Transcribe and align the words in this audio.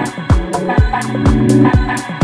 Thank 0.05 0.19
you. 2.13 2.24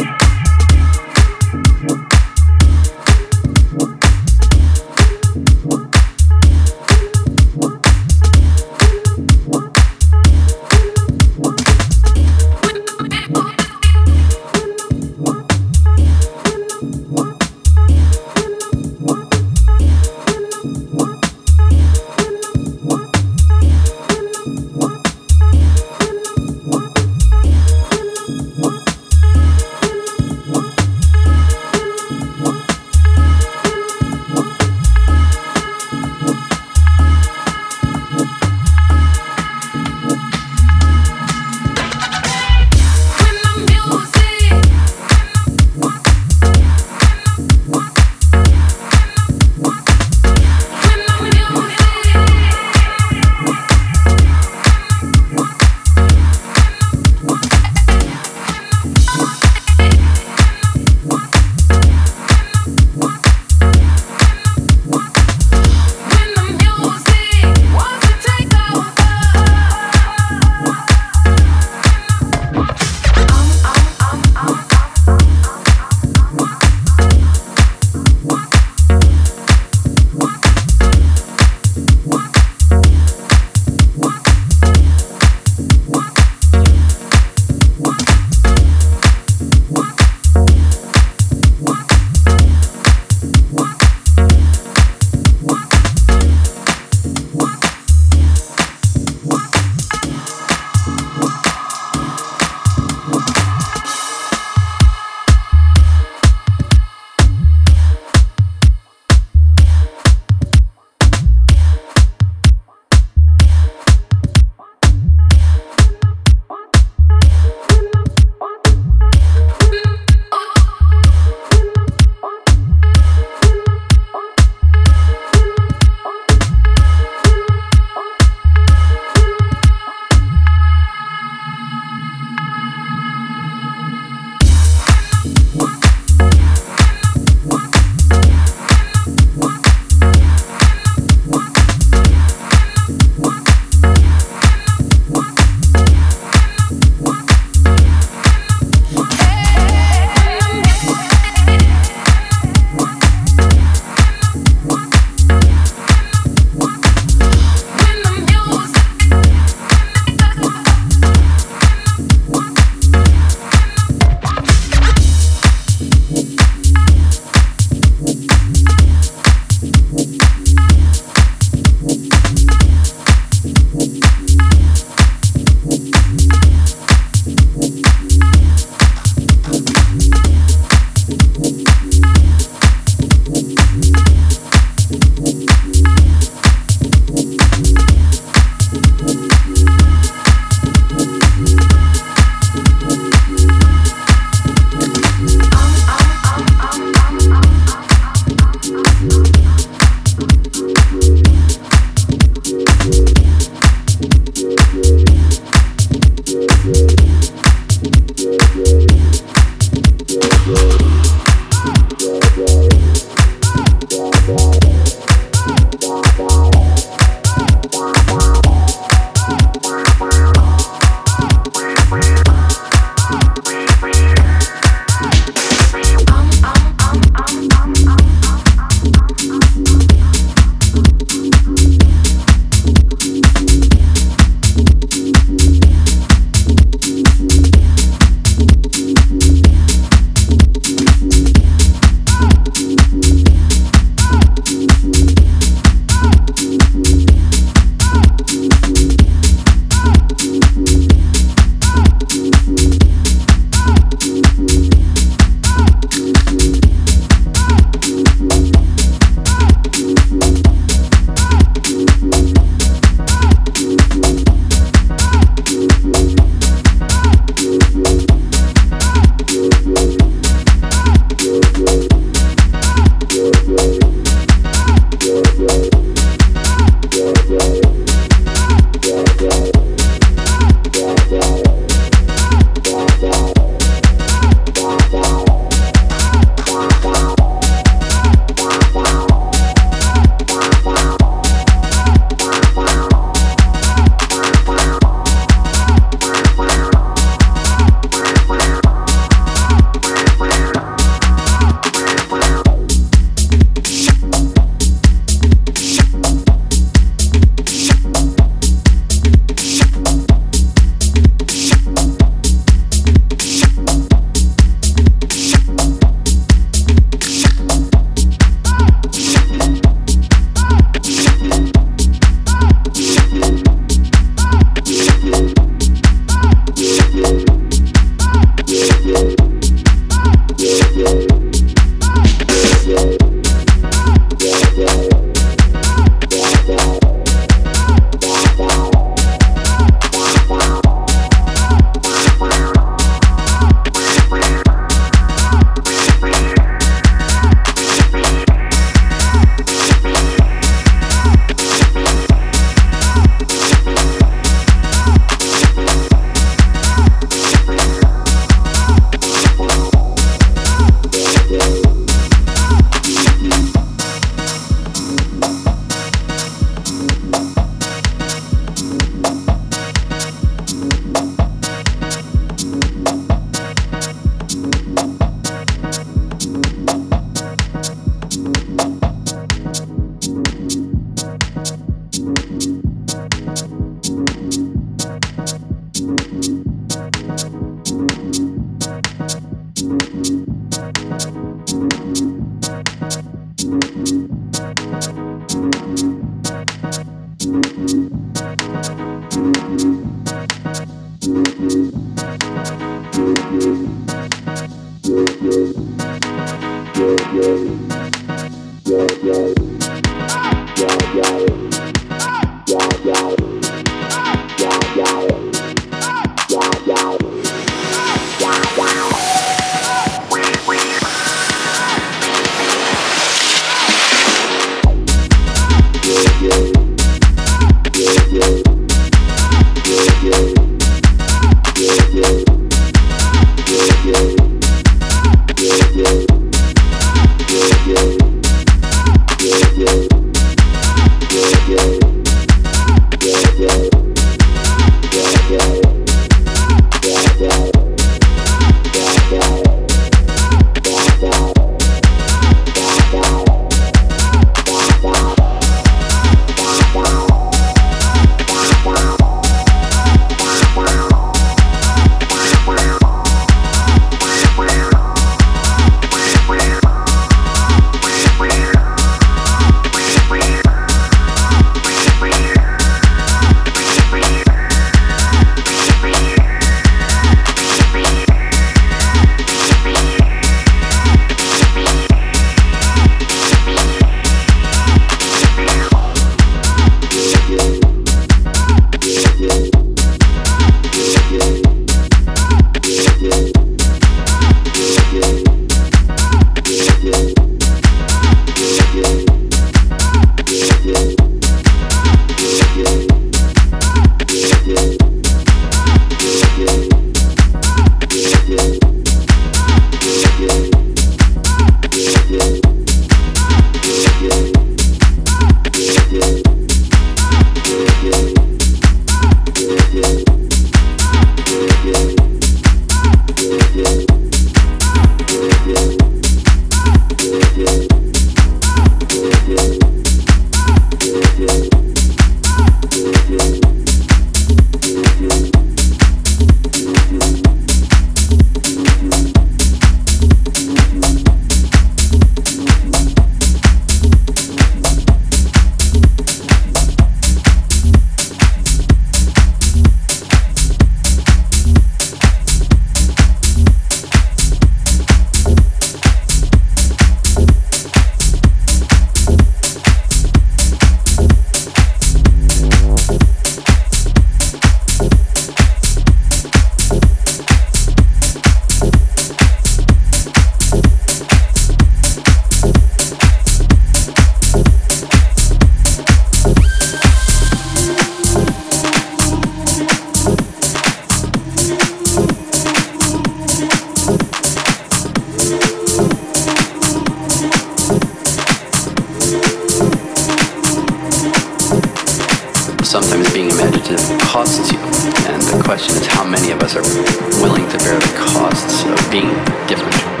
this 593.71 593.89
costs 594.01 594.51
you. 594.51 594.59
And 595.07 595.21
the 595.21 595.41
question 595.45 595.77
is 595.77 595.87
how 595.87 596.03
many 596.03 596.31
of 596.31 596.41
us 596.41 596.57
are 596.57 597.21
willing 597.21 597.47
to 597.47 597.57
bear 597.59 597.79
the 597.79 597.93
costs 598.11 598.65
of 598.65 598.91
being 598.91 599.07
different. 599.47 600.00